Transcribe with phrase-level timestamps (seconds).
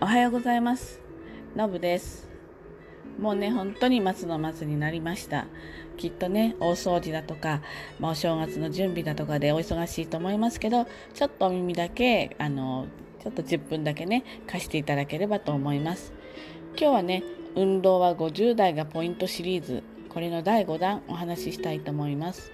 [0.00, 1.00] おはようございます。
[1.54, 2.28] のぶです。
[3.18, 5.46] もうね、本当に末の末になりました。
[5.96, 7.62] きっとね、大掃除だとか、
[8.00, 12.88] まあ、お正月の準備だとかでお忙しいと思いますけど、ちょっとお耳だけ、あの、
[13.22, 16.12] ちょっと10分だけね、貸していただければと思います。
[16.76, 17.22] 今日はね、
[17.54, 22.52] 運動は50代がポイントシリーズ、これの第5弾お話ししたいと思います。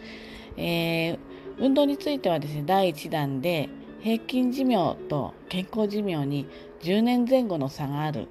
[0.59, 1.19] えー、
[1.59, 3.71] 運動についてはですね、第1弾で、
[4.03, 6.47] 平均寿命と健康寿命に
[6.83, 8.29] 10年前後の差がある。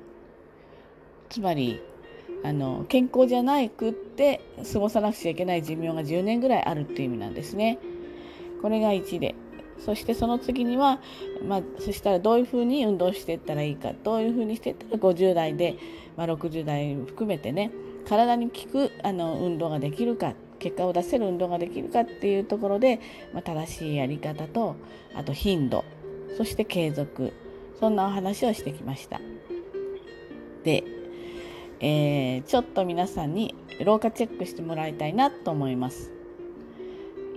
[1.29, 1.81] つまり
[2.43, 7.77] あの健康じゃないくって過ごさなくちゃいけない寿命が10年ぐらいあるっていう意味なんですね。
[8.61, 9.35] これが1で
[9.77, 10.99] そしてその次には、
[11.47, 13.93] まあ、そしたらどういうふうに運動していったらいいか。
[14.03, 15.77] どういうふうにしていったら50代で、
[16.17, 17.71] まあ、60代含めてね
[18.07, 20.33] 体に効くあの運動ができるか。
[20.59, 22.99] 結果を出せる運動ができるかっていうところで、
[23.33, 24.75] まあ、正しいやり方と
[25.15, 25.83] あと頻度
[26.37, 27.33] そして継続
[27.79, 29.21] そんなお話をしてきました。
[30.63, 30.83] で、
[31.79, 36.11] えー、ちょっと皆さんに老化チェックしてもらいたいなと思います。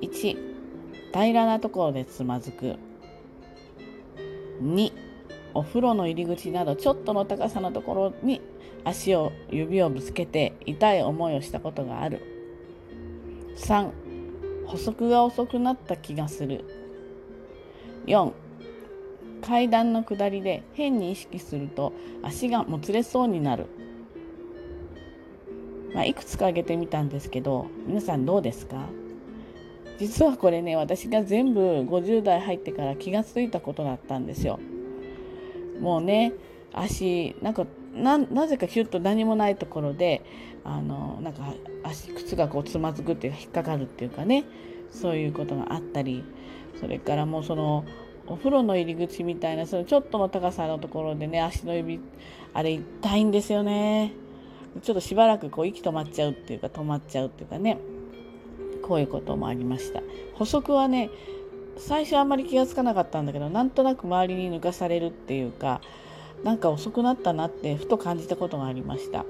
[0.02, 0.36] 1
[1.12, 2.76] 平らなところでつまずく。
[4.62, 4.92] 2
[5.54, 8.40] お風呂の入り口などちょっとの高さのところに
[8.84, 12.31] 足を指をぶつけて痛い思いをしたことがある。
[13.62, 13.90] 3
[14.66, 16.64] 補足が遅くなった気がする。
[18.06, 18.32] 4
[19.40, 23.66] 階段の下りで変に意識すると足がもつれそうになる、
[25.94, 28.86] まあ、いくつか挙げてみたんですけど皆さんどうですか？
[29.98, 34.58] 実はこれね私が全部50代入ってから気がついたことだったんですよ。
[35.80, 36.32] もうね
[36.72, 40.22] 足なんかななぜかヒュッと何もないところで
[40.64, 41.54] あのなんか
[41.84, 44.44] 足靴がこうつまずくっていうか引っかかるっていうかね。
[44.92, 46.22] そういうことがあったり
[46.78, 47.84] それからもうその
[48.26, 51.98] お風呂の入り口みたいなそのちょっとの高さのところでね足の指
[52.52, 54.12] あれ痛いんですよね。
[54.82, 57.78] ちょっとしばらくこう息止まっちゃうっていうか止まっちゃうっていうかね。
[58.82, 60.02] こういうこともありました。
[60.34, 61.10] 補足はね
[61.78, 65.80] 最初あんまり気がつかなかったんだけどなんとなく周りに抜かされるっていうか
[66.44, 69.24] なんか遅くなったなってふと感じたことがありました。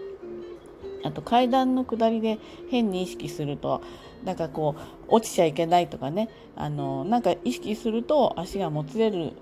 [1.04, 2.38] あと階段の下りで
[2.70, 3.82] 変に意識すると
[4.24, 6.28] なんかこう落ちちゃいけないとかね。
[6.54, 9.32] あのなんか意識すると足がもつれる。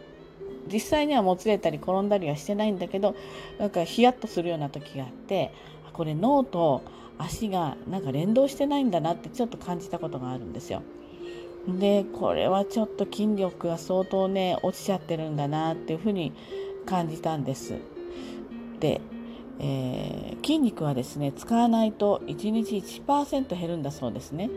[0.72, 3.16] 実際にはもつれたり転んだりはしてないんだけど
[3.58, 5.52] なんかヒヤッとするような時があって
[5.92, 6.82] これ脳と
[7.18, 10.82] 足がなんか連動してないんだなってちょっと感じたことがあるんですよ。
[11.66, 16.32] でこれはちょっと筋力が相当ね落ちちゃってるんだなっていうふうに
[16.90, 17.74] 感じたんです。
[18.80, 19.00] で、
[19.60, 24.50] えー、筋肉はですね使わないと1日1%減るんだそうですね。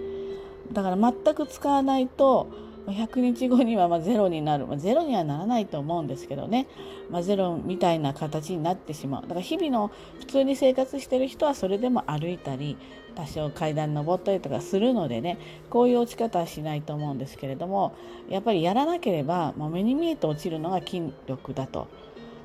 [0.71, 2.49] だから全く使わないと
[2.87, 6.67] 100日後にはまゼロになる、まあ、ゼロにはならないと思うんですけどね、
[7.09, 12.77] まあ、ゼロみたいな形になってしまうだから日々の普通に生活してる人はそれでも歩いたり
[13.15, 15.37] 多少階段登ったりとかするのでね
[15.69, 17.95] こういう落ち方はしないと思うんですけれども
[18.29, 21.87] やっぱりやらなければもう目に見えて落ちるのが筋力だと。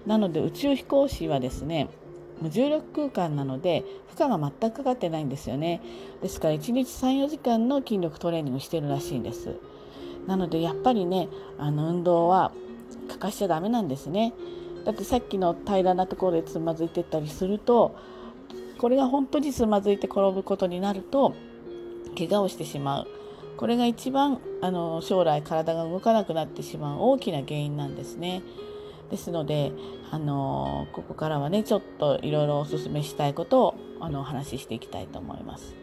[0.08, 1.88] なので宇宙飛行士はですね
[2.40, 3.84] 無重力空間なので
[4.16, 5.82] 負荷が全くかかってないんですよね。
[6.22, 9.56] ですから1日34時間の筋力トレーニングしてるらしいんです。
[10.26, 12.52] なのでやっぱりねあの運動は
[13.08, 14.32] 欠かしちゃダメなんですね。
[14.84, 17.94] だってさっきの平らなところでつまずいてったりすると
[18.78, 21.34] これが本当につまずいて転ぶことになると
[22.16, 23.06] 怪我をしてしまう。
[23.58, 28.42] これが一番あの将来体が動かなくなってしまう大きな原因なんですね。
[29.10, 29.72] ですので、
[30.10, 35.74] あのここからはねちょっといろいろお勧めしたいことをあのお話ししていきたいと思います。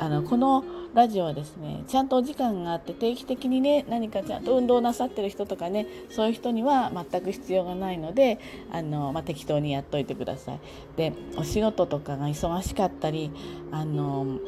[0.00, 0.64] あのこの
[0.94, 8.38] ラジオはですねちゃんとお時間があって定期的にね何かちゃんと運動なさってる人とかねそういう人には全く必要がないので
[8.70, 10.60] あの、まあ、適当にやっといてください。
[10.96, 13.32] でお仕事とかが忙しかったり
[13.72, 14.38] あの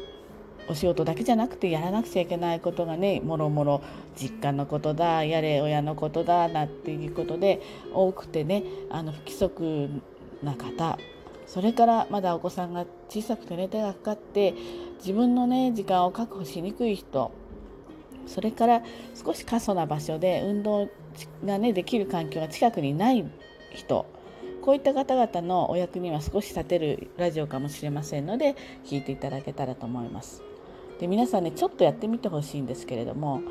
[0.67, 3.81] お仕事だけじゃなくてやらなくちゃいけないことがねもろもろ
[4.15, 7.61] 実家のことだやれ親のことだなっていうことで
[7.93, 9.89] 多くてねあの不規則
[10.43, 10.97] な方
[11.45, 14.53] それからまだお子さんが小さくて寝手がかかって
[14.99, 17.31] 自分のね時間を確保しにくい人
[18.27, 18.81] それから
[19.13, 20.87] 少し過疎な場所で運動
[21.45, 23.29] がねできる環境が近くにない
[23.73, 24.05] 人
[24.61, 28.55] こういった方々のお役には少し立てるラジオかもしれませんので
[28.85, 30.50] 聞いていただけたらと思います。
[31.01, 33.41] で皆さんねちょっとやってみてほしいんですけれども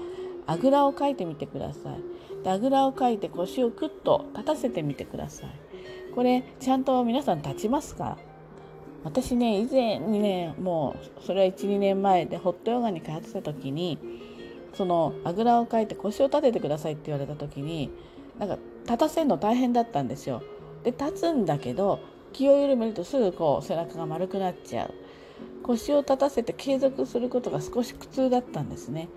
[0.47, 2.45] あぐらをかいてみてください。
[2.45, 5.51] であぐらをかいて腰をクッと立たせてみてください。
[6.15, 8.17] これちゃんと皆さん立ちますか？
[9.03, 13.99] 私ね以前にねもうそれは12年前でホットヨガに通ってた時に
[14.75, 17.91] そのあぐらをかいて腰を立ててくださいって言われた時に
[18.39, 20.43] なんか立たせるの大変だったんですよ。
[20.85, 21.99] で立つんだけど
[22.33, 24.95] 気を緩めるとすぐこう背中が丸くなっちゃう
[25.73, 29.09] 腰を立たせて継続することが少し苦痛だったんですね。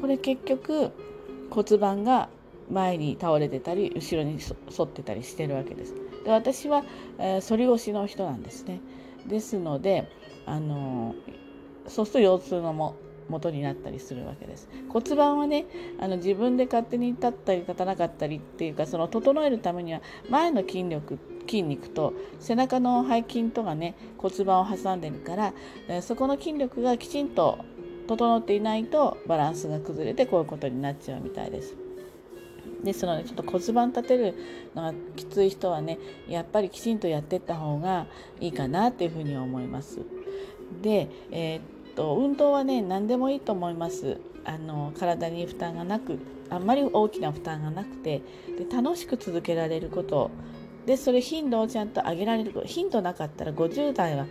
[0.00, 0.92] これ結局
[1.50, 2.28] 骨盤が
[2.70, 4.38] 前に倒れてたり後ろに
[4.76, 5.94] 反ってたりしてるわけです。
[6.24, 6.84] で私は、
[7.18, 8.80] えー、反り腰の人なんですね。
[9.26, 10.08] ですので、
[10.46, 12.96] あのー、そうすると腰痛のも
[13.28, 14.68] 元になったりするわけです。
[14.88, 15.66] 骨盤はね
[15.98, 25.52] あの自分で勝手に立ったり立たなかったりっていうかその整えるためには前の筋力筋肉と背中の背筋とがね骨盤を挟んでるから
[26.02, 27.58] そこの筋力がきちんと
[28.06, 31.74] 整っていないとバランスが崩れてこういうことになっちゃうみたいです。
[32.84, 34.34] ですのでちょっと骨盤立てる
[34.74, 35.98] のがきつい人はね
[36.28, 38.06] やっぱりきちんとやっていった方が
[38.40, 40.00] いいかなっていうふうに思います。
[40.82, 41.60] で、えー、
[41.90, 44.18] っと運動はね何でもいいと思います。
[44.44, 46.20] あの体に負担がなく
[46.50, 48.22] あんまり大きな負担がなくて
[48.56, 50.30] で楽しく続けられること
[50.86, 54.26] でそれ頻度をちゃんと上げられる頻度なかったら50代は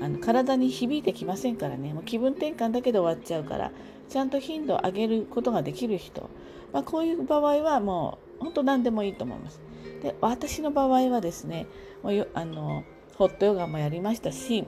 [0.00, 3.72] あの体に響いてきませんからねもう気分転換だけで終わっちゃうから
[4.08, 6.30] ちゃんと頻度を上げることができる人、
[6.72, 9.60] まあ、こういう場合はもう本当何でもいいと思います。
[10.02, 11.66] で私の場合はですね
[12.02, 12.84] もうあの
[13.16, 14.64] ホットヨガもやりましたし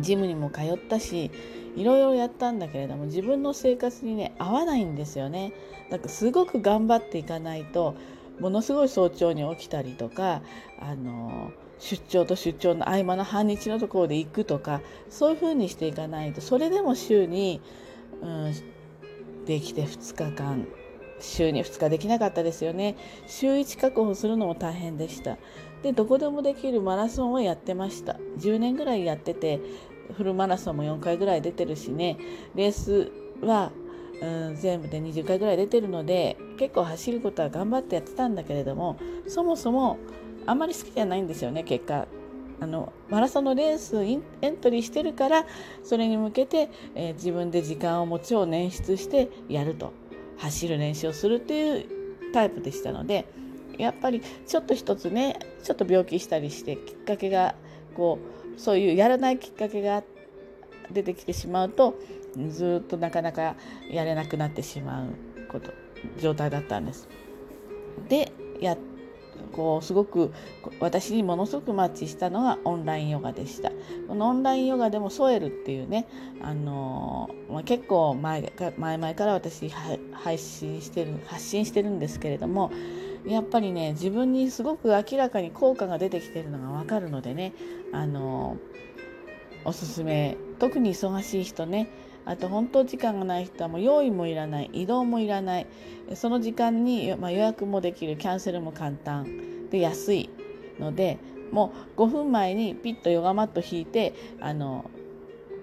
[0.00, 1.30] ジムにも通ったし
[1.76, 5.52] いろいろやったんだけれども自分の生活にね合わないんですよね。
[5.90, 7.94] だからすごく頑張っていかないと
[8.40, 10.42] ものすごい早朝に起きたりとか
[10.80, 14.80] あの出張と出張の合間の半日のところで行くとか
[15.10, 17.60] そういうふうにしていかないとそれでも週に、
[18.22, 18.54] うん、
[19.44, 20.66] できて2日間
[21.20, 22.96] 週に2日できなかったですよね。
[23.26, 25.38] 週1確保するのも大変でした。
[25.82, 28.18] でどこでもできるマラソンをやってました。
[28.38, 29.60] 10年ぐらいやってて
[30.16, 32.18] フルマラソンも4回ぐらい出てるしね。
[32.54, 33.10] レース
[33.40, 33.72] は
[34.22, 38.98] うん、全部で20回ぐらい出てるので結構走ることは頑張ってやってたんだけれども
[39.28, 39.98] そもそも
[40.46, 42.06] あんまり好きじゃないんですよね結果。
[42.58, 44.14] あのマラソンのレースエ
[44.50, 45.44] ントリーしてるから
[45.84, 49.92] それに向けて、えー、自分で時間をもちろん捻出してやると。
[50.38, 51.86] 走る練習をするっていう
[52.32, 53.26] タイプでしたので
[53.78, 57.54] やっぱりちょっと一つねちょっと病気したりしてきっかけが
[57.94, 58.18] こ
[58.56, 60.02] うそういうやらないきっかけが
[60.90, 61.98] 出てきてしまうと
[62.50, 63.56] ずっとなかなか
[63.90, 65.06] やれなくなってしまう
[65.50, 65.72] こと
[66.20, 67.08] 状態だったんです。
[68.08, 68.76] でや
[69.52, 70.32] こうすごく
[70.80, 73.70] 私にものすごくマッチしたのがオンラインヨガでした。
[74.08, 76.06] このオンラインヨガでもソエルっていうね、
[76.42, 82.70] あのまあ、結構前前々から私配信してる発信してるんですけれども
[83.26, 87.54] やっぱりね自分にすごく明らかに効果が出てきてるのが分かるのでね、
[87.92, 88.56] あの
[89.64, 91.88] おすすめ特に忙しい人ね
[92.26, 95.66] あと本当時間がない人はもう用意もいらない移動もいらない
[96.14, 100.30] その時間に、まあ、予約もできるキャンセルも簡単で安い
[100.78, 101.18] ので
[101.52, 104.90] もう5分前にピッとヨガマット引いてあの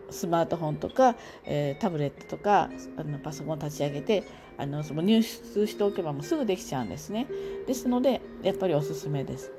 [0.10, 4.24] スマートフォンとか、えー、タブレットとかあのパソコン立ち上げて
[4.58, 7.28] あのその入出しておけばもうすぐできちゃうんですね。
[7.66, 9.52] ですのでやっぱりおすすめです。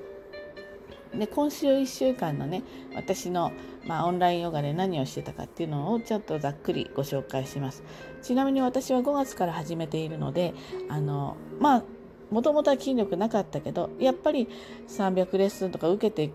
[1.19, 2.63] で今週1週間のね
[2.95, 3.53] 私の、
[3.87, 7.83] まあ、オンラインヨガで何をしてたかっていうのをちょっとざっくりご紹介します
[8.23, 10.55] ちなみに私は5月から始めているので
[10.89, 11.85] あのまあ
[12.31, 14.49] もともとは筋力なかったけどやっぱり
[14.89, 16.33] 300レッスンとか受けて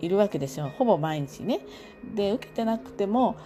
[0.00, 1.60] いるわけですよほぼ毎日ね。
[2.14, 3.36] で受けてなくても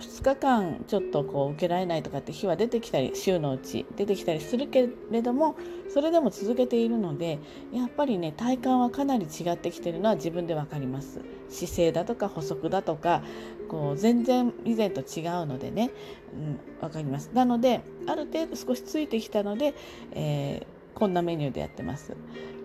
[0.00, 5.56] 2日間ちょっとこう受けられないとかって日は出てきたり週のうち出てきたりするけれども
[5.92, 7.38] それでも続けているので
[7.72, 11.20] やっぱりね体感はかなり違ってきてるのは自分で分かります。
[11.48, 13.22] 姿勢だとか補足だとか
[13.68, 15.90] こう全然以前と違うのでね、
[16.32, 17.30] うん、分かります。
[17.32, 19.74] なのである程度少しついてきたので、
[20.12, 22.16] えー、こんなメニューでやってます。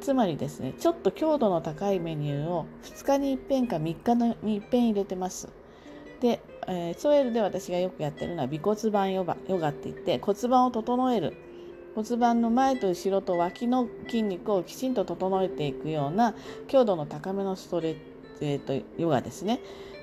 [0.02, 5.50] つまりですねちょっと強度の高いメニューを2日に一遍か3日に一遍入れてます。
[6.20, 11.36] でえー、ソエルで私がよくやってるのは尾骨盤ヨガヨガって言って骨盤を整える
[11.96, 16.36] 骨盤の前と後ろと脇の筋肉をきちんと整えていくような
[16.68, 18.00] 強度の高めのストレッチ、
[18.42, 19.60] えーと、ヨガですね。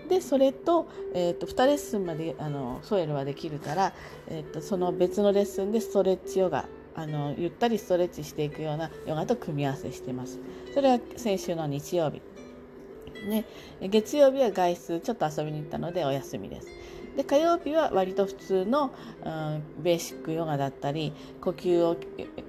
[0.08, 3.92] でそれと,、えーと、2レッスンまであのソエルはできるから、
[4.28, 10.40] えーとその別のレッスンでストレッチヨガあのゆったりストレッチしていくようなヨガと組み合わせしてます。
[10.75, 12.23] それは先週の日曜日
[13.25, 13.44] ね。
[13.80, 16.68] 月曜日は外出ちょっと遊びに行ったのでお休みです。
[17.16, 18.90] で火曜日は割と普通の、
[19.25, 21.96] うん、ベーシックヨガだったり呼吸を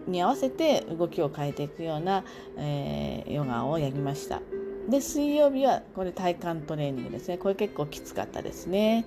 [0.07, 2.25] に合わせて動きを変えていくような、
[2.57, 4.41] えー、ヨガをやりました。
[4.89, 7.37] で水曜日はこれ体幹トレーニングですね。
[7.37, 9.05] これ結構きつかったですね。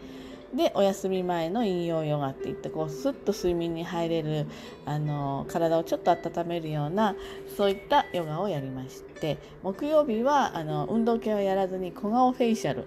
[0.54, 4.46] でお休み前の引用ヨガっていってこうスッと睡眠に入れる
[4.84, 7.14] あの体をちょっと温めるような
[7.56, 12.86] そういったヨガをやりまして木曜日はあの運動系はやらずに小顔フェイシャル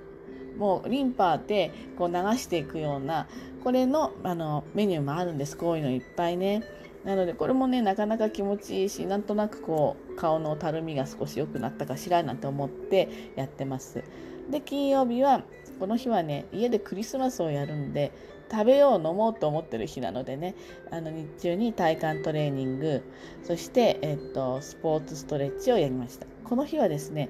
[0.58, 3.28] もうリンパでこう流していくような
[3.64, 6.64] これのあのメニューもあるんですこういうのいっぱいね。
[7.06, 14.04] なのでこれもねなかなか気持ちいいしなんとなくこう顔のたるみが少し良くなったかしらなんて思ってやってます。
[14.50, 15.44] で金曜日は
[15.84, 18.14] この日はね家でクリスマスをやるんで
[18.50, 20.56] 食べよう飲もうと思ってる日なのでね
[20.92, 23.04] あの日中に体幹トレーニング
[23.44, 26.26] そして、えっと、スポーツストレッチをやりました。
[26.46, 27.28] この日はですね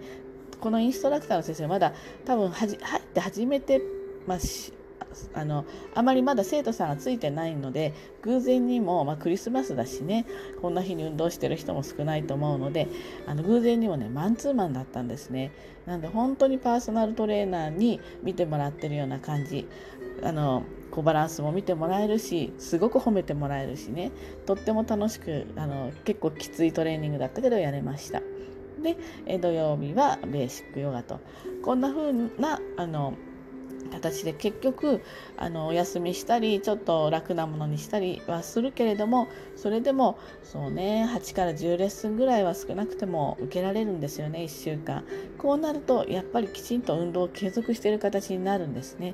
[0.61, 1.93] このインストラクターの先生まだ
[2.25, 3.81] 多分はじ入って初めて、
[4.27, 4.39] まあ、
[5.33, 10.25] あのあまりまだ生徒さんがついてないので偶然にも、まあ、クリスマスだしね
[10.61, 12.87] こんな日に運動してる人も少ないと思うので
[13.27, 15.51] あの偶然にもねマンツーマンだったんですね。
[15.85, 19.67] なんで本当にパーソナルトレーナーに見てもらってるような感じ。
[20.23, 24.11] あのこうバランスも見てもらえるしすごく褒めてもらえるしね。
[24.45, 28.21] とっても楽しくあの結構きついトレーニングだったけどやれました。
[28.81, 28.97] で
[29.39, 31.19] 土曜日はベーシックヨガと。
[31.63, 33.13] こんな風なあの
[33.93, 35.01] 形で結局
[35.37, 45.03] あのお休みしたりちょっと楽なものにしたりはするけれどもそれでもそうね8から10レッスンぐらいは少なくても受けられるんですよね1週間。
[45.37, 49.13] こうなるとやっぱりきちんと運動を継続している形になるんですね。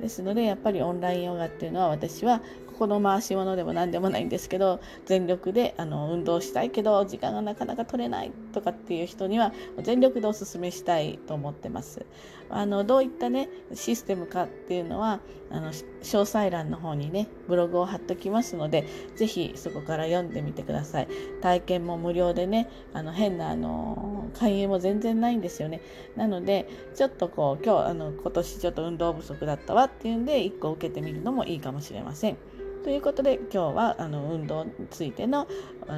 [0.00, 2.40] ですのでやっぱりオンラインヨガっていうのは私は
[2.80, 12.06] この回し物でも何でもないんですけど全力であの運動したいけど時間がなかなか取れないとかっていう人には全力でおすすめしたいと思ってます。
[12.48, 15.20] あのどういったねシステムかっていうのは
[15.50, 21.08] あの詳細欄の方にねブログを貼っときますので是非そこから読んでみてください。
[21.42, 25.82] 体験も無料でねあの変なあの勧誘も全然ないんですよね。
[26.16, 32.38] なのでちょっとこう今日あの今年ちょっと運動不足だったわっていうんで1個受けてみるのもいいかもしれません。
[32.82, 35.46] ということで今日はあの運動についての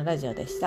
[0.04, 0.60] ラジオでした。